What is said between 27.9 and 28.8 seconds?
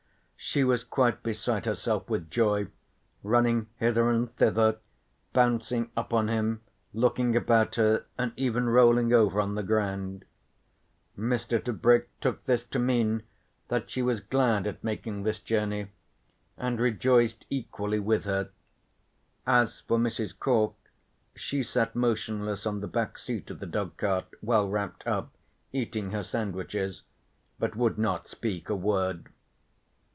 not speak a